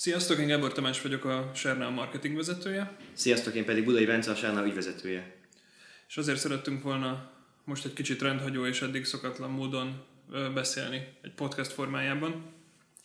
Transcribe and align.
Sziasztok, 0.00 0.38
én 0.38 0.46
Gábor 0.46 0.72
Tamás 0.72 1.02
vagyok, 1.02 1.24
a 1.24 1.50
Sernál 1.54 1.90
marketing 1.90 2.36
vezetője. 2.36 2.96
Sziasztok, 3.12 3.54
én 3.54 3.64
pedig 3.64 3.84
Budai 3.84 4.06
Bence, 4.06 4.30
a 4.30 4.34
Sernál 4.34 4.66
ügyvezetője. 4.66 5.34
És 6.08 6.16
azért 6.16 6.38
szerettünk 6.38 6.82
volna 6.82 7.30
most 7.64 7.84
egy 7.84 7.92
kicsit 7.92 8.22
rendhagyó 8.22 8.66
és 8.66 8.82
eddig 8.82 9.04
szokatlan 9.04 9.50
módon 9.50 10.04
beszélni 10.54 11.06
egy 11.22 11.32
podcast 11.32 11.72
formájában, 11.72 12.52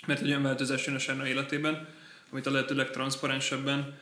mert 0.07 0.21
egy 0.21 0.27
olyan 0.27 0.41
változás 0.41 0.85
jön 0.85 0.95
a 0.95 0.99
Sernál 0.99 1.27
életében, 1.27 1.87
amit 2.29 2.45
a 2.45 2.51
lehető 2.51 2.75
legtranszparensebben 2.75 3.99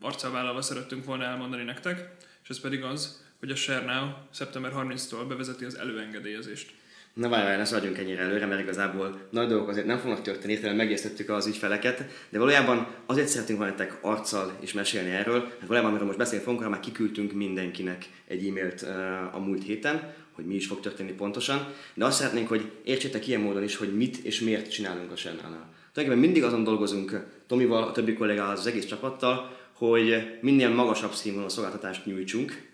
arccal 0.00 0.30
vállalva 0.30 0.62
szerettünk 0.62 1.04
volna 1.04 1.24
elmondani 1.24 1.62
nektek, 1.62 2.14
és 2.42 2.48
ez 2.48 2.60
pedig 2.60 2.82
az, 2.82 3.24
hogy 3.38 3.50
a 3.50 3.56
Sernál 3.56 4.28
szeptember 4.30 4.72
30-tól 4.74 5.24
bevezeti 5.28 5.64
az 5.64 5.78
előengedélyezést. 5.78 6.74
Na 7.14 7.28
várj, 7.28 7.44
várj, 7.44 7.56
ne 7.56 7.64
szaladjunk 7.64 7.98
ennyire 7.98 8.22
előre, 8.22 8.46
mert 8.46 8.60
igazából 8.60 9.20
nagy 9.30 9.48
dolgok 9.48 9.68
azért 9.68 9.86
nem 9.86 9.98
fognak 9.98 10.22
történni, 10.22 10.52
hirtelen 10.52 10.76
megérztettük 10.76 11.28
az 11.28 11.46
ügyfeleket, 11.46 12.04
de 12.28 12.38
valójában 12.38 12.86
azért 13.06 13.28
szeretünk 13.28 13.58
volna 13.58 13.74
nektek 13.74 13.98
arccal 14.00 14.56
is 14.60 14.72
mesélni 14.72 15.10
erről, 15.10 15.38
mert 15.38 15.60
valójában 15.60 15.90
amiről 15.90 16.06
most 16.06 16.18
beszélni 16.18 16.44
fogunk, 16.44 16.68
már 16.68 16.80
kiküldtünk 16.80 17.32
mindenkinek 17.32 18.08
egy 18.28 18.46
e-mailt 18.46 18.82
uh, 18.82 19.34
a 19.34 19.38
múlt 19.38 19.64
héten, 19.64 20.14
hogy 20.32 20.44
mi 20.44 20.54
is 20.54 20.66
fog 20.66 20.80
történni 20.80 21.12
pontosan, 21.12 21.72
de 21.94 22.04
azt 22.04 22.18
szeretnénk, 22.18 22.48
hogy 22.48 22.70
értsétek 22.84 23.28
ilyen 23.28 23.40
módon 23.40 23.62
is, 23.62 23.76
hogy 23.76 23.96
mit 23.96 24.16
és 24.16 24.40
miért 24.40 24.70
csinálunk 24.70 25.10
a 25.10 25.16
Sennánál. 25.16 25.68
Tulajdonképpen 25.92 26.18
mindig 26.18 26.44
azon 26.44 26.64
dolgozunk 26.64 27.26
Tomival, 27.46 27.82
a 27.82 27.92
többi 27.92 28.12
kollégával, 28.12 28.52
az 28.52 28.66
egész 28.66 28.86
csapattal, 28.86 29.56
hogy 29.72 30.38
minél 30.40 30.68
magasabb 30.68 31.12
színvonalú 31.12 31.50
szolgáltatást 31.50 32.06
nyújtsunk 32.06 32.70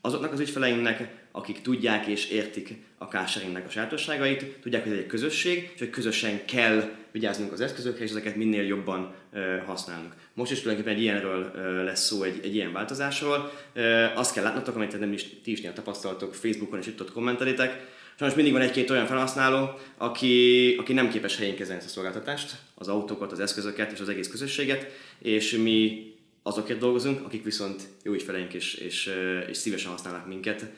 azoknak 0.00 0.32
az 0.32 0.40
ügyfeleinknek, 0.40 1.18
akik 1.32 1.60
tudják 1.60 2.06
és 2.06 2.28
értik 2.28 2.74
a 2.98 3.04
carsharingnek 3.04 3.66
a 3.66 3.70
sajátosságait, 3.70 4.44
tudják, 4.62 4.82
hogy 4.82 4.92
ez 4.92 4.98
egy 4.98 5.06
közösség, 5.06 5.70
és 5.74 5.78
hogy 5.78 5.90
közösen 5.90 6.44
kell 6.44 6.90
vigyáznunk 7.10 7.52
az 7.52 7.60
eszközökre, 7.60 8.04
és 8.04 8.10
ezeket 8.10 8.36
minél 8.36 8.62
jobban 8.62 9.14
ö, 9.32 9.56
használunk. 9.66 10.14
Most 10.34 10.52
is 10.52 10.60
tulajdonképpen 10.60 10.98
egy 10.98 11.04
ilyenről 11.04 11.52
ö, 11.54 11.84
lesz 11.84 12.06
szó, 12.06 12.22
egy, 12.22 12.40
egy 12.42 12.54
ilyen 12.54 12.72
változásról. 12.72 13.52
Ö, 13.72 14.04
azt 14.14 14.34
kell 14.34 14.44
látnotok, 14.44 14.74
amit 14.74 14.98
nem 14.98 15.12
is 15.12 15.26
ti 15.42 15.50
is 15.50 15.60
tapasztaltok 15.60 16.34
Facebookon, 16.34 16.78
és 16.78 16.86
itt 16.86 17.00
ott 17.00 17.12
kommentelitek, 17.12 17.98
Sajnos 18.20 18.38
mindig 18.38 18.54
van 18.54 18.62
egy-két 18.62 18.90
olyan 18.90 19.06
felhasználó, 19.06 19.78
aki, 19.96 20.74
aki 20.78 20.92
nem 20.92 21.10
képes 21.10 21.36
helyén 21.36 21.56
kezelni 21.56 21.80
ezt 21.80 21.90
a 21.90 21.92
szolgáltatást, 21.92 22.56
az 22.74 22.88
autókat, 22.88 23.32
az 23.32 23.40
eszközöket 23.40 23.92
és 23.92 24.00
az 24.00 24.08
egész 24.08 24.28
közösséget, 24.28 24.86
és 25.18 25.52
mi 25.52 26.10
azokért 26.42 26.78
dolgozunk, 26.78 27.24
akik 27.24 27.44
viszont 27.44 27.88
jó 28.02 28.12
ügyfeleink 28.12 28.52
és, 28.52 28.74
és, 28.74 29.14
és 29.48 29.56
szívesen 29.56 29.90
használnak 29.90 30.26
minket 30.26 30.72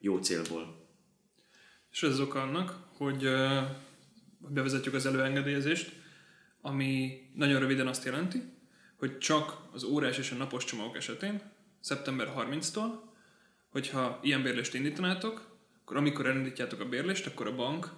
jó 0.00 0.18
célból. 0.18 0.86
És 1.90 2.02
ez 2.02 2.18
az 2.18 2.20
annak, 2.20 2.78
hogy 2.96 3.28
bevezetjük 4.38 4.94
az 4.94 5.06
előengedélyezést, 5.06 5.92
ami 6.60 7.20
nagyon 7.34 7.60
röviden 7.60 7.86
azt 7.86 8.04
jelenti, 8.04 8.42
hogy 8.96 9.18
csak 9.18 9.56
az 9.72 9.84
órás 9.84 10.18
és 10.18 10.30
a 10.30 10.34
napos 10.34 10.64
csomagok 10.64 10.96
esetén, 10.96 11.42
szeptember 11.80 12.32
30-tól, 12.36 12.90
hogyha 13.68 14.18
ilyen 14.22 14.42
bérlést 14.42 14.74
indítanátok, 14.74 15.56
akkor 15.80 15.96
amikor 15.96 16.26
elindítjátok 16.26 16.80
a 16.80 16.88
bérlést, 16.88 17.26
akkor 17.26 17.46
a 17.46 17.54
bank 17.54 17.90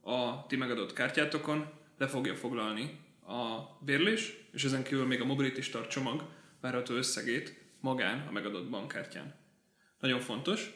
a 0.00 0.46
ti 0.46 0.56
megadott 0.56 0.92
kártyátokon 0.92 1.70
le 1.98 2.06
fogja 2.06 2.34
foglalni 2.34 2.98
a 3.26 3.60
bérlés, 3.80 4.46
és 4.52 4.64
ezen 4.64 4.82
kívül 4.82 5.06
még 5.06 5.20
a 5.20 5.24
Mobility 5.24 5.60
Start 5.60 5.90
csomag 5.90 6.24
várható 6.60 6.94
összegét 6.94 7.60
magán 7.80 8.26
a 8.28 8.30
megadott 8.30 8.70
bankkártyán. 8.70 9.34
Nagyon 10.00 10.20
fontos, 10.20 10.72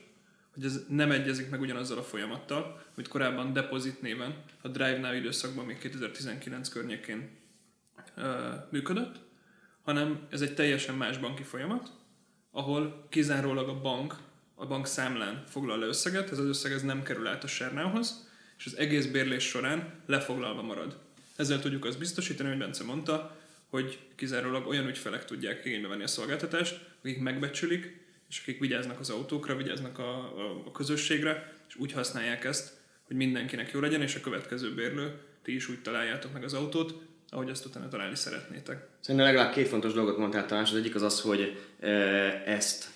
hogy 0.55 0.65
ez 0.65 0.85
nem 0.89 1.11
egyezik 1.11 1.51
meg 1.51 1.61
ugyanazzal 1.61 1.99
a 1.99 2.03
folyamattal, 2.03 2.83
amit 2.95 3.09
korábban 3.09 3.53
Deposit 3.53 4.03
néven 4.03 4.45
a 4.63 4.69
Drive 4.69 4.99
Now 4.99 5.13
időszakban 5.13 5.65
még 5.65 5.79
2019 5.79 6.69
környékén 6.69 7.31
ö, 8.15 8.53
működött, 8.71 9.17
hanem 9.83 10.27
ez 10.31 10.41
egy 10.41 10.55
teljesen 10.55 10.95
más 10.95 11.19
banki 11.19 11.43
folyamat, 11.43 11.91
ahol 12.51 13.07
kizárólag 13.09 13.69
a 13.69 13.81
bank 13.81 14.17
a 14.59 14.67
bank 14.67 14.87
számlán 14.87 15.45
foglal 15.47 15.79
le 15.79 15.87
összeget, 15.87 16.31
ez 16.31 16.39
az 16.39 16.47
összeg 16.47 16.73
ez 16.73 16.83
nem 16.83 17.03
kerül 17.03 17.27
át 17.27 17.45
a 17.45 17.47
Sernához, 17.47 18.29
és 18.59 18.67
az 18.67 18.77
egész 18.77 19.07
bérlés 19.07 19.45
során 19.45 20.03
lefoglalva 20.07 20.63
marad. 20.63 20.99
Ezzel 21.37 21.61
tudjuk 21.61 21.85
azt 21.85 21.99
biztosítani, 21.99 22.49
hogy 22.49 22.59
Bence 22.59 22.85
mondta, 22.85 23.37
hogy 23.69 23.99
kizárólag 24.15 24.67
olyan 24.67 24.89
ügyfelek 24.89 25.25
tudják 25.25 25.65
igénybe 25.65 25.89
venni 25.89 26.03
a 26.03 26.07
szolgáltatást, 26.07 26.81
akik 27.03 27.19
megbecsülik, 27.19 28.05
és 28.29 28.41
akik 28.41 28.61
vigyáznak 28.61 29.01
az 29.01 29.11
autókra, 29.11 29.57
vigyáznak 29.57 29.99
a, 29.99 30.19
a, 30.19 30.63
a 30.67 30.71
közösségre, 30.73 31.53
és 31.69 31.77
úgy 31.77 31.93
használják 31.93 32.45
ezt, 32.45 32.73
hogy 33.07 33.17
mindenkinek 33.17 33.71
jó 33.71 33.81
legyen, 33.81 34.03
és 34.03 34.15
a 34.15 34.21
következő 34.21 34.75
bérlő, 34.75 35.21
ti 35.43 35.55
is 35.55 35.69
úgy 35.69 35.83
találjátok 35.83 36.33
meg 36.33 36.45
az 36.45 36.55
autót, 36.55 37.03
ahogy 37.29 37.51
azt 37.51 37.65
utána 37.67 37.89
találni 37.89 38.15
szeretnétek. 38.15 38.87
Szerintem 39.01 39.31
legalább 39.33 39.53
két 39.53 39.69
fontos 39.69 39.93
dolgot 39.93 40.19
mondtál 40.19 40.47
talán, 40.47 40.65
az 40.65 40.75
egyik 40.75 40.95
az 40.95 41.03
az, 41.03 41.21
hogy 41.21 41.69
ezt 42.45 42.91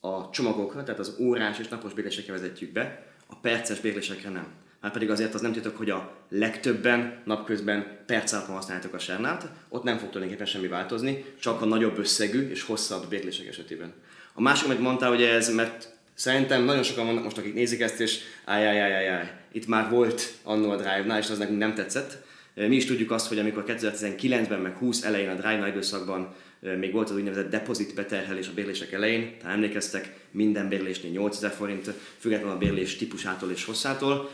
a 0.00 0.30
csomagokra, 0.30 0.82
tehát 0.82 1.00
az 1.00 1.16
órás 1.18 1.58
és 1.58 1.68
napos 1.68 1.92
bérlésekre 1.92 2.32
vezetjük 2.32 2.72
be, 2.72 3.06
a 3.26 3.36
perces 3.36 3.80
bérlésekre 3.80 4.30
nem. 4.30 4.65
Már 4.86 4.94
pedig 4.94 5.10
azért 5.10 5.34
az 5.34 5.40
nem 5.40 5.52
titok, 5.52 5.76
hogy 5.76 5.90
a 5.90 6.12
legtöbben 6.28 7.22
napközben 7.24 7.98
perc 8.06 8.32
alatt 8.32 8.46
használjátok 8.46 8.94
a 8.94 8.98
sernát, 8.98 9.48
ott 9.68 9.82
nem 9.82 9.98
fog 9.98 10.08
tulajdonképpen 10.08 10.46
semmi 10.46 10.66
változni, 10.66 11.24
csak 11.40 11.62
a 11.62 11.64
nagyobb 11.64 11.98
összegű 11.98 12.48
és 12.48 12.62
hosszabb 12.62 13.08
bérlések 13.08 13.46
esetében. 13.46 13.92
A 14.34 14.40
másik, 14.40 14.66
amit 14.66 14.80
mondtál, 14.80 15.08
hogy 15.08 15.22
ez, 15.22 15.54
mert 15.54 15.92
szerintem 16.14 16.64
nagyon 16.64 16.82
sokan 16.82 17.06
vannak 17.06 17.22
most, 17.22 17.38
akik 17.38 17.54
nézik 17.54 17.80
ezt, 17.80 18.00
és 18.00 18.18
áj, 18.44 19.30
itt 19.52 19.66
már 19.66 19.90
volt 19.90 20.32
annó 20.42 20.70
a 20.70 20.76
Drive-nál, 20.76 21.18
és 21.18 21.30
az 21.30 21.38
nekünk 21.38 21.58
nem 21.58 21.74
tetszett. 21.74 22.18
Mi 22.54 22.76
is 22.76 22.84
tudjuk 22.84 23.10
azt, 23.10 23.28
hogy 23.28 23.38
amikor 23.38 23.64
2019-ben, 23.66 24.60
meg 24.60 24.76
20 24.76 25.02
elején 25.02 25.28
a 25.28 25.34
Drive-nál 25.34 25.68
időszakban 25.68 26.34
még 26.60 26.92
volt 26.92 27.10
az 27.10 27.16
úgynevezett 27.16 27.50
deposit 27.50 27.94
beterhelés 27.94 28.48
a 28.48 28.54
bérlések 28.54 28.92
elején, 28.92 29.38
tehát 29.38 29.54
emlékeztek, 29.54 30.14
minden 30.30 30.68
bérlésnél 30.68 31.10
8000 31.10 31.50
forint, 31.50 31.90
függetlenül 32.18 32.54
a 32.54 32.58
bérlés 32.58 32.96
típusától 32.96 33.50
és 33.50 33.64
hosszától, 33.64 34.30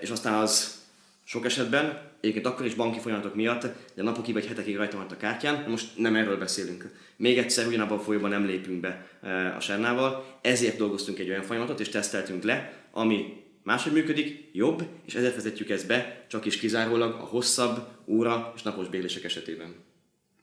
és 0.00 0.10
aztán 0.10 0.34
az 0.34 0.82
sok 1.24 1.44
esetben, 1.44 2.12
egyébként 2.20 2.46
akkor 2.46 2.66
is 2.66 2.74
banki 2.74 2.98
folyamatok 2.98 3.34
miatt, 3.34 3.66
de 3.94 4.02
napokig 4.02 4.34
vagy 4.34 4.46
hetekig 4.46 4.76
rajta 4.76 4.96
van 4.96 5.06
a 5.10 5.16
kártyán, 5.16 5.70
most 5.70 5.98
nem 5.98 6.16
erről 6.16 6.38
beszélünk. 6.38 6.90
Még 7.16 7.38
egyszer 7.38 7.66
ugyanabban 7.66 7.98
a 7.98 8.02
folyóban 8.02 8.30
nem 8.30 8.46
lépünk 8.46 8.80
be 8.80 9.08
a 9.56 9.60
Sernával, 9.60 10.38
ezért 10.42 10.76
dolgoztunk 10.76 11.18
egy 11.18 11.28
olyan 11.28 11.42
folyamatot, 11.42 11.80
és 11.80 11.88
teszteltünk 11.88 12.42
le, 12.42 12.72
ami 12.90 13.42
máshogy 13.62 13.92
működik, 13.92 14.48
jobb, 14.52 14.88
és 15.04 15.14
ezért 15.14 15.34
vezetjük 15.34 15.70
ezt 15.70 15.86
be, 15.86 16.24
csak 16.28 16.44
is 16.44 16.58
kizárólag 16.58 17.12
a 17.12 17.24
hosszabb 17.24 17.88
óra 18.06 18.52
és 18.56 18.62
napos 18.62 18.88
bérlések 18.88 19.24
esetében. 19.24 19.74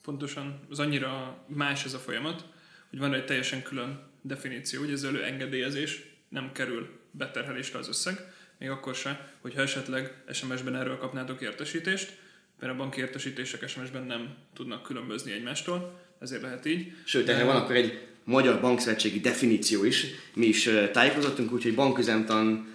Pontosan, 0.03 0.59
az 0.69 0.79
annyira 0.79 1.37
más 1.47 1.85
ez 1.85 1.93
a 1.93 1.99
folyamat, 1.99 2.45
hogy 2.89 2.99
van 2.99 3.13
egy 3.13 3.25
teljesen 3.25 3.63
külön 3.63 3.99
definíció, 4.21 4.79
hogy 4.79 4.91
ez 4.91 5.03
engedélyezés 5.03 6.03
nem 6.29 6.51
kerül 6.53 6.89
beterhelésre 7.11 7.79
az 7.79 7.87
összeg, 7.87 8.33
még 8.61 8.69
akkor 8.69 8.95
se, 8.95 9.33
hogyha 9.39 9.61
esetleg 9.61 10.13
SMS-ben 10.31 10.75
erről 10.75 10.97
kapnátok 10.97 11.41
értesítést, 11.41 12.17
mert 12.59 12.73
a 12.73 12.75
banki 12.75 12.99
értesítések 12.99 13.67
SMS-ben 13.69 14.03
nem 14.03 14.35
tudnak 14.53 14.83
különbözni 14.83 15.31
egymástól, 15.31 15.99
ezért 16.19 16.41
lehet 16.41 16.65
így. 16.65 16.93
Sőt, 17.03 17.29
erre 17.29 17.43
van 17.43 17.55
akkor 17.55 17.75
egy 17.75 18.07
magyar 18.23 18.61
bankszövetségi 18.61 19.19
definíció 19.19 19.83
is. 19.83 20.05
Mi 20.33 20.45
is 20.45 20.69
tájékozottunk, 20.91 21.51
úgyhogy 21.51 21.75
banküzemtan 21.75 22.67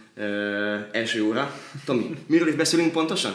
első 0.92 1.22
óra. 1.22 1.60
Tomi, 1.84 2.16
miről 2.26 2.48
is 2.48 2.54
beszélünk 2.54 2.92
pontosan? 2.92 3.32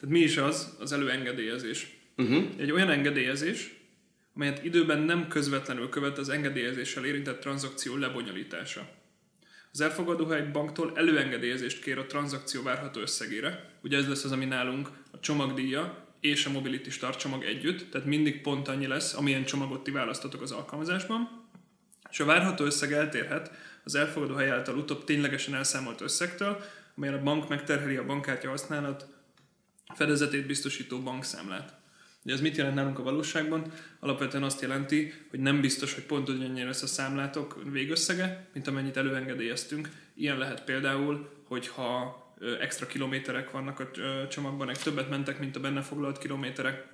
Tehát 0.00 0.08
mi 0.08 0.20
is 0.20 0.36
az 0.36 0.76
az 0.78 0.92
előengedélyezés? 0.92 1.96
Uh-huh. 2.16 2.44
Egy 2.56 2.70
olyan 2.70 2.90
engedélyezés, 2.90 3.74
amelyet 4.34 4.64
időben 4.64 4.98
nem 4.98 5.28
közvetlenül 5.28 5.88
követ 5.88 6.18
az 6.18 6.28
engedélyezéssel 6.28 7.04
érintett 7.04 7.40
tranzakció 7.40 7.96
lebonyolítása. 7.96 9.02
Az 9.74 9.80
elfogadóhely 9.80 10.50
banktól 10.52 10.92
előengedélyezést 10.94 11.82
kér 11.82 11.98
a 11.98 12.06
tranzakció 12.06 12.62
várható 12.62 13.00
összegére. 13.00 13.70
Ugye 13.82 13.96
ez 13.96 14.08
lesz 14.08 14.24
az, 14.24 14.32
ami 14.32 14.44
nálunk 14.44 14.90
a 15.12 15.20
csomagdíja 15.20 16.06
és 16.20 16.46
a 16.46 16.50
Mobility 16.50 16.88
Start 16.88 17.18
csomag 17.18 17.44
együtt, 17.44 17.90
tehát 17.90 18.06
mindig 18.06 18.40
pont 18.40 18.68
annyi 18.68 18.86
lesz, 18.86 19.14
amilyen 19.14 19.44
csomagot 19.44 19.82
ti 19.82 19.90
választatok 19.90 20.42
az 20.42 20.52
alkalmazásban. 20.52 21.48
És 22.10 22.20
a 22.20 22.24
várható 22.24 22.64
összeg 22.64 22.92
eltérhet 22.92 23.50
az 23.84 23.94
elfogadóhely 23.94 24.50
által 24.50 24.76
utóbb 24.76 25.04
ténylegesen 25.04 25.54
elszámolt 25.54 26.00
összegtől, 26.00 26.62
amelyen 26.96 27.18
a 27.18 27.22
bank 27.22 27.48
megterheli 27.48 27.96
a 27.96 28.06
bankkártya 28.06 28.48
használat 28.48 29.06
fedezetét 29.94 30.46
biztosító 30.46 31.00
bankszámlát. 31.00 31.83
Ugye 32.24 32.34
ez 32.34 32.40
mit 32.40 32.56
jelent 32.56 32.74
nálunk 32.74 32.98
a 32.98 33.02
valóságban? 33.02 33.72
Alapvetően 34.00 34.42
azt 34.42 34.60
jelenti, 34.60 35.12
hogy 35.30 35.40
nem 35.40 35.60
biztos, 35.60 35.94
hogy 35.94 36.04
pont 36.04 36.28
ugyannyira 36.28 36.66
lesz 36.66 36.82
a 36.82 36.86
számlátok 36.86 37.62
végösszege, 37.72 38.46
mint 38.52 38.66
amennyit 38.66 38.96
előengedélyeztünk. 38.96 39.88
Ilyen 40.14 40.38
lehet 40.38 40.64
például, 40.64 41.28
hogyha 41.44 42.22
extra 42.60 42.86
kilométerek 42.86 43.50
vannak 43.50 43.80
a 43.80 43.90
csomagban, 44.28 44.70
egy 44.70 44.78
többet 44.78 45.10
mentek, 45.10 45.38
mint 45.38 45.56
a 45.56 45.60
benne 45.60 45.80
foglalt 45.80 46.18
kilométerek, 46.18 46.86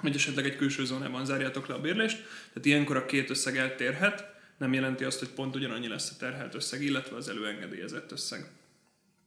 vagy 0.00 0.14
esetleg 0.14 0.44
egy 0.44 0.56
külső 0.56 0.84
zónában 0.84 1.24
zárjátok 1.24 1.66
le 1.66 1.74
a 1.74 1.80
bérlést. 1.80 2.16
Tehát 2.48 2.64
ilyenkor 2.64 2.96
a 2.96 3.06
két 3.06 3.30
összeg 3.30 3.56
eltérhet, 3.56 4.32
nem 4.58 4.72
jelenti 4.72 5.04
azt, 5.04 5.18
hogy 5.18 5.28
pont 5.28 5.56
ugyanannyi 5.56 5.88
lesz 5.88 6.10
a 6.10 6.16
terhelt 6.18 6.54
összeg, 6.54 6.82
illetve 6.82 7.16
az 7.16 7.28
előengedélyezett 7.28 8.12
összeg. 8.12 8.50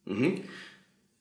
Uh-huh. 0.04 0.40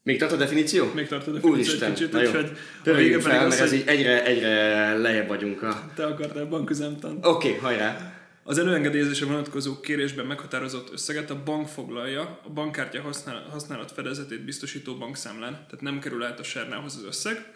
Még 0.06 0.18
tart 0.18 0.32
a 0.32 0.36
definíció? 0.36 0.90
Még 0.94 1.06
tart 1.06 1.26
a 1.26 1.30
definíció 1.30 1.50
Úristen, 1.50 1.90
egy 1.90 1.96
kicsit, 1.96 2.12
na 2.12 2.22
jó. 2.22 2.28
úgyhogy 2.28 2.50
pedig 2.82 3.20
fel, 3.20 3.46
az, 3.46 3.48
mert 3.48 3.60
ez 3.60 3.72
így 3.72 3.82
egyre, 3.86 4.24
egyre 4.24 4.96
lejjebb 4.96 5.28
vagyunk 5.28 5.62
a... 5.62 5.90
te 5.94 6.06
akartál 6.06 6.46
banküzemtan. 6.46 7.18
Oké, 7.22 7.48
okay, 7.48 7.60
hajrá! 7.60 8.14
Az 8.42 8.58
előengedélyezésre 8.58 9.26
vonatkozó 9.26 9.80
kérésben 9.80 10.26
meghatározott 10.26 10.92
összeget 10.92 11.30
a 11.30 11.42
bank 11.44 11.68
foglalja 11.68 12.40
a 12.44 12.50
bankkártya 12.50 13.00
használ, 13.00 13.46
használat 13.50 13.92
fedezetét 13.92 14.44
biztosító 14.44 14.94
bankszámlán, 14.94 15.52
tehát 15.52 15.80
nem 15.80 15.98
kerül 15.98 16.24
át 16.24 16.40
a 16.40 16.42
sárnához 16.42 16.96
az 16.96 17.04
összeg, 17.06 17.46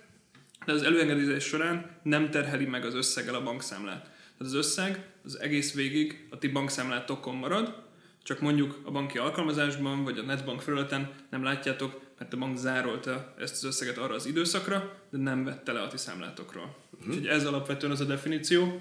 de 0.67 0.73
az 0.73 0.83
előengedélyezés 0.83 1.45
során 1.45 1.91
nem 2.03 2.31
terheli 2.31 2.65
meg 2.65 2.85
az 2.85 2.95
összeggel 2.95 3.35
a 3.35 3.43
bankszámlát. 3.43 4.03
Tehát 4.03 4.39
az 4.39 4.55
összeg 4.55 5.05
az 5.25 5.41
egész 5.41 5.75
végig 5.75 6.27
a 6.31 6.39
ti 6.39 6.49
bankszámlátokon 6.49 7.35
marad, 7.35 7.75
csak 8.23 8.41
mondjuk 8.41 8.79
a 8.85 8.91
banki 8.91 9.19
alkalmazásban 9.19 10.05
vagy 10.05 10.19
a 10.19 10.23
netbank 10.23 10.61
felületen 10.61 11.11
nem 11.31 11.43
látjátok, 11.43 12.09
mert 12.21 12.33
a 12.33 12.37
bank 12.37 12.57
zárolta 12.57 13.35
ezt 13.39 13.55
az 13.55 13.65
összeget 13.65 13.99
arra 13.99 14.15
az 14.15 14.27
időszakra, 14.27 14.93
de 15.11 15.19
nem 15.19 15.45
vette 15.45 15.73
le 15.73 15.81
a 15.81 15.89
ti 15.89 15.97
számlátokról. 15.97 16.77
Uh-huh. 16.91 17.09
Úgyhogy 17.09 17.27
ez 17.27 17.47
alapvetően 17.47 17.93
az 17.93 18.01
a 18.01 18.05
definíció, 18.05 18.81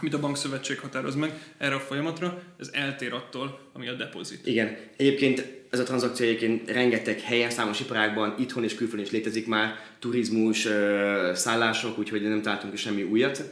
amit 0.00 0.14
a 0.14 0.20
bankszövetség 0.20 0.78
határoz 0.78 1.14
meg 1.14 1.54
erre 1.58 1.74
a 1.74 1.80
folyamatra, 1.80 2.42
ez 2.58 2.70
eltér 2.72 3.12
attól, 3.12 3.58
ami 3.72 3.88
a 3.88 3.92
depozit. 3.92 4.46
Igen. 4.46 4.76
Egyébként 4.96 5.46
ez 5.70 5.78
a 5.78 5.82
tranzakció 5.82 6.26
egyébként 6.26 6.70
rengeteg 6.70 7.20
helyen, 7.20 7.50
számos 7.50 7.80
iparágban, 7.80 8.34
itthon 8.38 8.64
és 8.64 8.74
külföldön 8.74 9.06
is 9.06 9.12
létezik 9.12 9.46
már, 9.46 9.74
turizmus, 9.98 10.68
szállások, 11.34 11.98
úgyhogy 11.98 12.22
nem 12.22 12.42
találtunk 12.42 12.72
is 12.72 12.80
semmi 12.80 13.02
újat. 13.02 13.42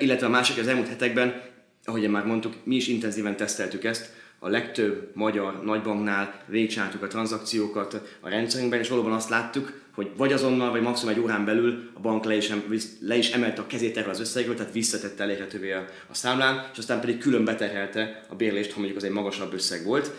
Illetve 0.00 0.26
a 0.26 0.30
másik 0.30 0.58
az 0.58 0.66
elmúlt 0.66 0.88
hetekben, 0.88 1.42
ahogy 1.84 2.08
már 2.08 2.24
mondtuk, 2.24 2.54
mi 2.64 2.74
is 2.74 2.88
intenzíven 2.88 3.36
teszteltük 3.36 3.84
ezt, 3.84 4.12
a 4.42 4.48
legtöbb 4.48 5.10
magyar 5.14 5.64
nagybanknál 5.64 6.42
végigcsináltuk 6.46 7.02
a 7.02 7.06
tranzakciókat 7.06 8.00
a 8.20 8.28
rendszerünkben, 8.28 8.78
és 8.78 8.88
valóban 8.88 9.12
azt 9.12 9.28
láttuk, 9.28 9.80
hogy 9.94 10.10
vagy 10.16 10.32
azonnal, 10.32 10.70
vagy 10.70 10.82
maximum 10.82 11.14
egy 11.14 11.20
órán 11.20 11.44
belül 11.44 11.90
a 11.94 12.00
bank 12.00 12.24
le 12.24 12.36
is, 12.36 12.52
le 13.00 13.16
is 13.16 13.30
emelte 13.30 13.60
a 13.60 13.66
kezét 13.66 13.96
erről 13.96 14.10
az 14.10 14.20
összegről, 14.20 14.54
tehát 14.54 14.72
visszatette 14.72 15.22
elérhetővé 15.22 15.72
a, 15.72 15.84
a 16.10 16.14
számlán, 16.14 16.68
és 16.72 16.78
aztán 16.78 17.00
pedig 17.00 17.18
külön 17.18 17.44
beterhelte 17.44 18.24
a 18.28 18.34
bérlést, 18.34 18.72
ha 18.72 18.78
mondjuk 18.78 18.98
az 18.98 19.04
egy 19.04 19.10
magasabb 19.10 19.52
összeg 19.52 19.84
volt. 19.84 20.12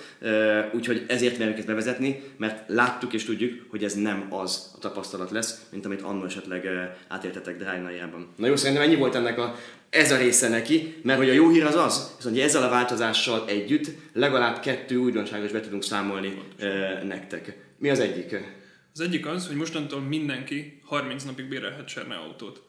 Úgyhogy 0.74 1.06
ezért 1.08 1.38
merünk 1.38 1.58
ezt 1.58 1.68
bevezetni, 1.68 2.24
mert 2.38 2.70
láttuk 2.70 3.14
és 3.14 3.24
tudjuk, 3.24 3.66
hogy 3.70 3.84
ez 3.84 3.94
nem 3.94 4.26
az 4.30 4.72
a 4.76 4.78
tapasztalat 4.78 5.32
lesz, 5.32 5.62
mint 5.72 5.86
amit 5.86 6.02
annól 6.02 6.26
esetleg 6.26 6.68
átéltetek 7.08 7.58
Drájnájában. 7.58 8.28
Na 8.36 8.48
jó, 8.48 8.56
szerintem 8.56 8.86
ennyi 8.86 8.96
volt 8.96 9.16
ennek 9.16 9.40
a, 9.40 9.56
ez 9.90 10.12
a 10.12 10.18
része 10.18 10.50
neki, 10.50 10.96
mert 11.04 11.20
hogy 11.20 11.30
a 11.30 11.34
jó 11.34 11.50
hír 11.50 11.64
az 11.64 11.76
az, 11.76 12.12
hogy 12.24 12.40
ezzel 12.40 12.64
a 12.64 12.70
változással 12.70 13.44
együtt 13.48 13.88
legalább 14.14 14.60
kettő 14.60 14.96
újdonságot 14.96 15.46
is 15.46 15.52
be 15.52 15.60
tudunk 15.60 15.84
számolni 15.84 16.42
e, 16.58 17.04
nektek. 17.04 17.58
Mi 17.78 17.90
az 17.90 18.00
egyik? 18.00 18.36
Az 18.94 19.00
egyik 19.00 19.26
az, 19.26 19.48
hogy 19.48 19.56
mostantól 19.56 20.02
mindenki 20.02 20.82
30 20.86 21.24
napig 21.24 21.48
bérelhet 21.48 21.88
Serne 21.88 22.16
autót. 22.16 22.62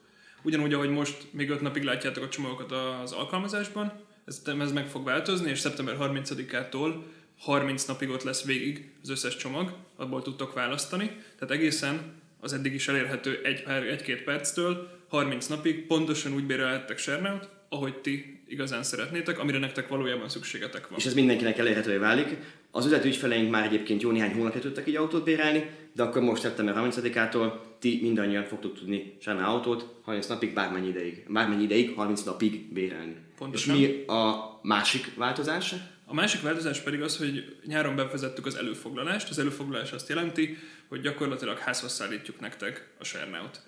Ugyanúgy, 0.42 0.72
ahogy 0.72 0.90
most 0.90 1.26
még 1.30 1.50
5 1.50 1.60
napig 1.60 1.82
látjátok 1.82 2.24
a 2.24 2.28
csomagokat 2.28 2.72
az 2.72 3.12
alkalmazásban, 3.12 3.92
ez, 4.24 4.42
ez 4.60 4.72
meg 4.72 4.86
fog 4.86 5.04
változni, 5.04 5.50
és 5.50 5.58
szeptember 5.58 5.96
30-ától 6.00 6.94
30 7.38 7.84
napig 7.84 8.08
ott 8.08 8.22
lesz 8.22 8.44
végig 8.44 8.90
az 9.02 9.10
összes 9.10 9.36
csomag, 9.36 9.74
abból 9.96 10.22
tudtok 10.22 10.52
választani. 10.52 11.06
Tehát 11.38 11.54
egészen 11.54 12.20
az 12.40 12.52
eddig 12.52 12.74
is 12.74 12.88
elérhető 12.88 13.40
1-2 13.44 14.22
perctől 14.24 14.88
30 15.08 15.46
napig 15.46 15.86
pontosan 15.86 16.32
úgy 16.32 16.46
bérelhettek 16.46 16.98
Serneut, 16.98 17.48
ahogy 17.72 17.94
ti 17.94 18.40
igazán 18.48 18.82
szeretnétek, 18.82 19.38
amire 19.38 19.58
nektek 19.58 19.88
valójában 19.88 20.28
szükségetek 20.28 20.88
van. 20.88 20.98
És 20.98 21.06
ez 21.06 21.14
mindenkinek 21.14 21.58
elérhetővé 21.58 21.96
válik. 21.96 22.36
Az 22.70 22.84
üzleti 22.84 23.08
ügyfeleink 23.08 23.50
már 23.50 23.64
egyébként 23.64 24.02
jó 24.02 24.10
néhány 24.10 24.32
hónapja 24.32 24.60
tudtak 24.60 24.88
így 24.88 24.96
autót 24.96 25.24
bérelni, 25.24 25.70
de 25.92 26.02
akkor 26.02 26.22
most 26.22 26.42
szeptember 26.42 26.74
30-ától 26.78 27.52
ti 27.78 27.98
mindannyian 28.02 28.44
fogtok 28.44 28.78
tudni 28.78 29.16
Sána 29.20 29.46
autót 29.46 29.94
30 30.02 30.26
napig, 30.26 30.52
bármennyi 30.52 30.88
ideig, 30.88 31.24
bármennyi 31.28 31.62
ideig, 31.62 31.94
30 31.94 32.22
napig 32.22 32.72
bérelni. 32.72 33.16
Pontosan. 33.38 33.76
És 33.76 33.80
mi 33.80 34.04
a 34.06 34.58
másik 34.62 35.14
változás? 35.14 35.74
A 36.06 36.14
másik 36.14 36.42
változás 36.42 36.80
pedig 36.80 37.02
az, 37.02 37.16
hogy 37.16 37.56
nyáron 37.66 37.96
bevezettük 37.96 38.46
az 38.46 38.54
előfoglalást. 38.54 39.30
Az 39.30 39.38
előfoglalás 39.38 39.92
azt 39.92 40.08
jelenti, 40.08 40.56
hogy 40.88 41.00
gyakorlatilag 41.00 41.58
házhoz 41.58 41.92
szállítjuk 41.92 42.40
nektek 42.40 42.88
a 42.98 43.04
Sernaut. 43.04 43.60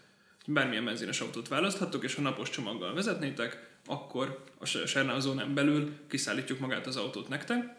Bármilyen 0.47 0.85
benzines 0.85 1.21
autót 1.21 1.49
választhattok, 1.49 2.05
és 2.05 2.15
ha 2.15 2.23
napos 2.23 2.51
csomaggal 2.51 2.95
vezetnétek, 2.95 3.69
akkor 3.87 4.45
a 4.59 4.65
Serna 4.67 5.21
zónán 5.21 5.55
belül 5.55 5.93
kiszállítjuk 6.09 6.59
magát 6.59 6.87
az 6.87 6.97
autót 6.97 7.29
nektek. 7.29 7.75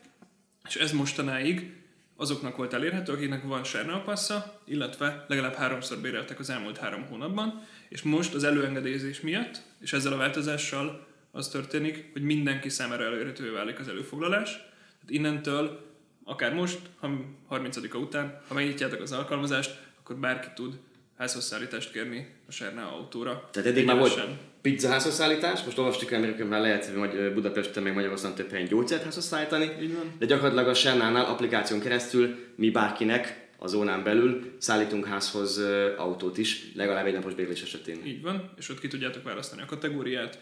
És 0.68 0.76
ez 0.76 0.92
mostanáig 0.92 1.84
azoknak 2.16 2.56
volt 2.56 2.74
elérhető, 2.74 3.14
akiknek 3.14 3.44
van 3.44 3.64
passza, 4.04 4.62
illetve 4.66 5.26
legalább 5.28 5.54
háromszor 5.54 5.98
béreltek 5.98 6.40
az 6.40 6.50
elmúlt 6.50 6.78
három 6.78 7.06
hónapban, 7.06 7.64
és 7.90 8.02
most 8.02 8.34
az 8.34 8.44
előengedélyezés 8.44 9.22
miatt, 9.22 9.62
és 9.80 9.94
ezzel 9.94 10.14
a 10.14 10.18
változással 10.18 11.08
az 11.32 11.48
történik, 11.48 12.10
hogy 12.14 12.22
mindenki 12.22 12.70
számára 12.70 13.04
elérhetővé 13.04 13.50
válik 13.50 13.80
az 13.80 13.88
előfoglalás. 13.88 14.52
Tehát 14.52 15.10
innentől, 15.10 15.94
akár 16.24 16.54
most, 16.54 16.80
ha 17.00 17.10
30 17.48 17.78
után, 17.94 18.42
ha 18.48 18.54
megnyitjátok 18.54 19.02
az 19.02 19.12
alkalmazást, 19.12 19.82
akkor 20.00 20.16
bárki 20.16 20.48
tud 20.56 20.80
házhozszállítást 21.18 21.92
kérni 21.92 22.28
a 22.48 22.52
Sernau 22.52 22.96
autóra. 22.96 23.50
Tehát 23.52 23.70
eddig 23.70 23.86
már 23.86 23.98
volt 23.98 24.20
pizza 24.62 24.90
házhozszállítás, 24.90 25.64
most 25.64 25.78
olvastuk 25.78 26.12
el, 26.12 26.22
hogy 26.22 26.48
már 26.48 26.62
lehet 26.62 26.86
hogy 26.86 27.34
Budapesten 27.34 27.84
meg 27.84 27.94
Magyarországon 27.94 28.36
több 28.36 28.50
helyen 28.50 28.68
gyógyszert 28.68 29.04
házhozszállítani, 29.04 29.72
de 30.20 30.26
gyakorlatilag 30.26 30.68
a 30.68 30.74
Sernánál 30.74 31.26
applikáción 31.26 31.80
keresztül 31.80 32.36
mi 32.56 32.70
bárkinek 32.70 33.44
a 33.58 33.68
zónán 33.68 34.04
belül 34.04 34.56
szállítunk 34.58 35.06
házhoz 35.06 35.62
autót 35.98 36.38
is, 36.38 36.72
legalább 36.74 37.06
egy 37.06 37.14
napos 37.14 37.34
bérlés 37.34 37.62
esetén. 37.62 38.06
Így 38.06 38.22
van, 38.22 38.54
és 38.58 38.70
ott 38.70 38.80
ki 38.80 38.88
tudjátok 38.88 39.24
választani 39.24 39.62
a 39.62 39.66
kategóriát, 39.66 40.40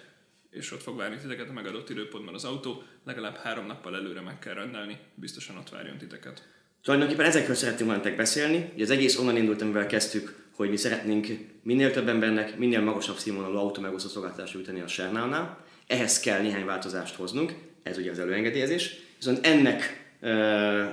és 0.49 0.71
ott 0.71 0.81
fog 0.81 0.97
várni 0.97 1.17
titeket 1.17 1.49
a 1.49 1.53
megadott 1.53 1.89
időpontban 1.89 2.33
az 2.33 2.45
autó, 2.45 2.83
legalább 3.05 3.35
három 3.35 3.65
nappal 3.65 3.95
előre 3.95 4.21
meg 4.21 4.39
kell 4.39 4.53
rendelni, 4.53 4.97
biztosan 5.15 5.57
ott 5.57 5.69
várjon 5.69 5.97
titeket. 5.97 6.47
Tulajdonképpen 6.83 7.25
ezekről 7.25 7.55
szeretnénk 7.55 7.91
nektek 7.91 8.15
beszélni. 8.15 8.71
Ugye 8.73 8.83
az 8.83 8.89
egész 8.89 9.17
onnan 9.17 9.37
indult, 9.37 9.61
amivel 9.61 9.85
kezdtük, 9.85 10.35
hogy 10.55 10.69
mi 10.69 10.77
szeretnénk 10.77 11.27
minél 11.63 11.91
több 11.91 12.07
embernek 12.07 12.57
minél 12.57 12.81
magasabb 12.81 13.17
színvonalú 13.17 13.57
autómegosztó 13.57 14.09
szolgáltatást 14.09 14.53
nyújtani 14.53 14.79
a 14.79 14.87
Sernálnál. 14.87 15.57
Ehhez 15.87 16.19
kell 16.19 16.41
néhány 16.41 16.65
változást 16.65 17.15
hoznunk, 17.15 17.53
ez 17.83 17.97
ugye 17.97 18.11
az 18.11 18.19
előengedélyezés. 18.19 18.95
Viszont 19.17 19.45
ennek 19.45 20.05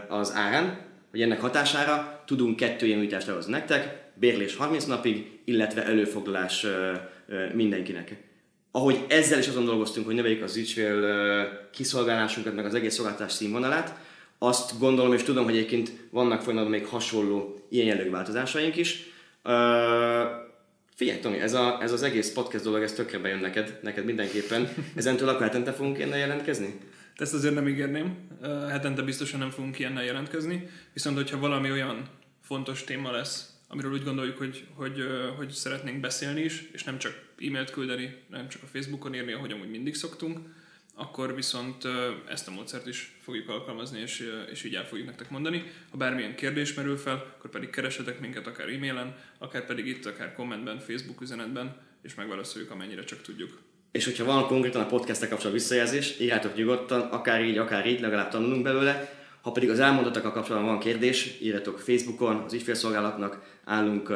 az 0.09 0.33
árán, 0.35 0.79
vagy 1.11 1.23
ennek 1.23 1.41
hatására 1.41 2.23
tudunk 2.27 2.57
kettő 2.57 2.87
ilyen 2.87 2.99
nyújtást 2.99 3.27
lehozni 3.27 3.53
nektek, 3.53 4.11
bérlés 4.15 4.57
30 4.57 4.85
napig, 4.85 5.41
illetve 5.45 5.85
előfoglalás 5.85 6.67
mindenkinek. 7.53 8.17
Ahogy 8.71 9.05
ezzel 9.09 9.39
is 9.39 9.49
azon 9.49 9.65
dolgoztunk, 9.65 10.07
hogy 10.07 10.15
növeljük 10.15 10.43
az 10.43 10.57
ügyfél 10.57 11.71
kiszolgálásunkat, 11.73 12.55
meg 12.55 12.65
az 12.65 12.75
egész 12.75 12.95
szolgáltatás 12.95 13.33
színvonalát, 13.33 13.95
azt 14.43 14.79
gondolom 14.79 15.13
és 15.13 15.23
tudom, 15.23 15.45
hogy 15.45 15.57
egyébként 15.57 15.93
vannak 16.11 16.43
folyamatban 16.43 16.79
még 16.79 16.87
hasonló 16.87 17.67
ilyen 17.69 17.87
jellegű 17.87 18.11
változásaink 18.11 18.77
is. 18.77 18.97
Uh, 19.45 19.53
figyelj 20.95 21.21
Tomi, 21.21 21.39
ez, 21.39 21.55
a, 21.55 21.83
ez 21.83 21.93
az 21.93 22.03
egész 22.03 22.33
podcast 22.33 22.65
dolog, 22.65 22.83
ez 22.83 22.93
tökre 22.93 23.19
bejön 23.19 23.39
neked, 23.39 23.79
neked 23.83 24.05
mindenképpen. 24.05 24.69
Ezentől 24.95 25.29
akkor 25.29 25.43
hetente 25.43 25.73
fogunk 25.73 25.97
ilyennel 25.97 26.19
jelentkezni? 26.19 26.79
Ezt 27.17 27.35
azért 27.35 27.55
nem 27.55 27.69
ígérném. 27.69 28.29
Hetente 28.69 29.03
biztosan 29.03 29.39
nem 29.39 29.51
fogunk 29.51 29.79
ilyennel 29.79 30.05
jelentkezni. 30.05 30.69
Viszont, 30.93 31.17
hogyha 31.17 31.39
valami 31.39 31.71
olyan 31.71 32.09
fontos 32.41 32.85
téma 32.85 33.11
lesz, 33.11 33.51
amiről 33.69 33.93
úgy 33.93 34.05
gondoljuk, 34.05 34.39
hogy, 34.39 34.67
hogy, 34.75 35.05
hogy 35.37 35.51
szeretnénk 35.51 36.01
beszélni 36.01 36.41
is, 36.41 36.69
és 36.73 36.85
nem 36.85 36.99
csak 36.99 37.13
e-mailt 37.39 37.71
küldeni, 37.71 38.17
nem 38.31 38.49
csak 38.49 38.63
a 38.63 38.67
Facebookon 38.67 39.15
írni, 39.15 39.33
ahogy 39.33 39.53
amúgy 39.53 39.71
mindig 39.71 39.95
szoktunk, 39.95 40.39
akkor 40.95 41.35
viszont 41.35 41.85
ezt 42.29 42.49
a 42.49 42.51
módszert 42.51 42.87
is 42.87 43.17
fogjuk 43.21 43.49
alkalmazni, 43.49 44.01
és, 44.01 44.33
és 44.51 44.65
így 44.65 44.75
el 44.75 44.87
fogjuk 44.87 45.07
nektek 45.07 45.31
mondani. 45.31 45.73
Ha 45.91 45.97
bármilyen 45.97 46.35
kérdés 46.35 46.75
merül 46.75 46.97
fel, 46.97 47.35
akkor 47.39 47.51
pedig 47.51 47.71
keresetek 47.71 48.21
minket 48.21 48.47
akár 48.47 48.69
e-mailen, 48.69 49.17
akár 49.39 49.67
pedig 49.67 49.87
itt, 49.87 50.07
akár 50.07 50.35
kommentben, 50.35 50.79
Facebook 50.79 51.21
üzenetben, 51.21 51.77
és 52.03 52.15
megválaszoljuk, 52.15 52.71
amennyire 52.71 53.05
csak 53.05 53.23
tudjuk. 53.23 53.59
És 53.93 54.05
hogyha 54.05 54.25
van 54.25 54.47
konkrétan 54.47 54.83
a 54.83 54.87
podcast 54.87 55.21
kapcsolatban 55.21 55.53
visszajelzés, 55.53 56.21
írjátok 56.21 56.55
nyugodtan, 56.55 57.01
akár 57.01 57.45
így, 57.45 57.59
akár 57.59 57.87
így, 57.87 58.01
legalább 58.01 58.31
tanulunk 58.31 58.63
belőle. 58.63 59.19
Ha 59.41 59.53
pedig 59.53 59.71
az 59.71 59.81
elmondottakkal 59.81 60.33
kapcsolatban 60.33 60.71
van 60.71 60.81
kérdés, 60.81 61.39
írjatok 61.41 61.79
Facebookon, 61.79 62.37
az 62.37 62.53
ügyfélszolgálatnak 62.53 63.61
állunk 63.65 64.11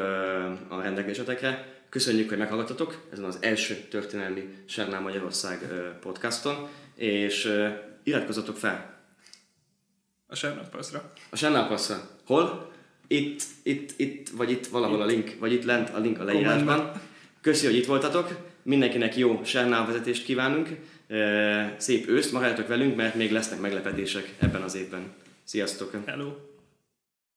a 0.68 0.80
rendelkezésetekre 0.82 1.73
Köszönjük, 1.94 2.28
hogy 2.28 2.38
meghallgattatok 2.38 3.06
ezen 3.12 3.24
az 3.24 3.38
első 3.40 3.74
történelmi 3.74 4.48
Sernál 4.64 5.00
Magyarország 5.00 5.58
podcaston, 6.00 6.68
és 6.94 7.52
iratkozzatok 8.02 8.56
fel. 8.56 9.00
A 10.26 10.34
Sernálpasszra. 10.34 11.12
A 11.30 11.36
Sernálpasszra. 11.36 12.08
Hol? 12.26 12.72
Itt, 13.06 13.42
itt, 13.62 13.92
itt, 13.96 14.28
vagy 14.28 14.50
itt 14.50 14.66
valahol 14.66 14.96
itt. 14.96 15.02
a 15.02 15.06
link, 15.06 15.36
vagy 15.38 15.52
itt 15.52 15.64
lent 15.64 15.90
a 15.90 15.98
link 15.98 16.20
a 16.20 16.24
leírásban. 16.24 17.00
Köszi, 17.40 17.66
hogy 17.66 17.76
itt 17.76 17.86
voltatok. 17.86 18.36
Mindenkinek 18.62 19.16
jó 19.16 19.44
Sernál 19.44 19.86
vezetést 19.86 20.24
kívánunk. 20.24 20.68
Szép 21.76 22.08
őszt, 22.08 22.32
maradjatok 22.32 22.68
velünk, 22.68 22.96
mert 22.96 23.14
még 23.14 23.32
lesznek 23.32 23.60
meglepetések 23.60 24.34
ebben 24.38 24.62
az 24.62 24.74
évben. 24.74 25.12
Sziasztok! 25.44 25.92
Hello! 26.06 26.53